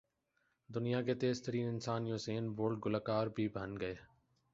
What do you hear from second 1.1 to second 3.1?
تیز ترین انسان یوسین بولٹ گلو